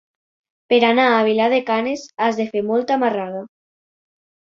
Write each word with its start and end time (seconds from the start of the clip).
Per 0.73 0.79
anar 0.87 1.05
a 1.09 1.19
Vilar 1.27 1.51
de 1.55 1.61
Canes 1.69 2.07
has 2.29 2.43
de 2.43 2.51
fer 2.57 2.67
molta 2.73 3.01
marrada. 3.07 3.47